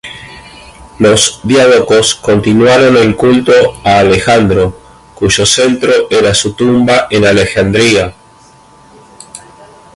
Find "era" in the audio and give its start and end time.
6.09-6.33